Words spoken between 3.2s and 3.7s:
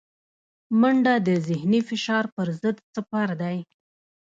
دی